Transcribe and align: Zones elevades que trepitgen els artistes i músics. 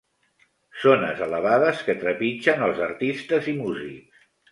Zones 0.85 1.19
elevades 1.25 1.83
que 1.89 1.95
trepitgen 2.03 2.65
els 2.69 2.81
artistes 2.87 3.51
i 3.53 3.55
músics. 3.59 4.25